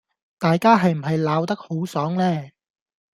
[0.39, 2.49] 大家係唔係鬧得好爽呢？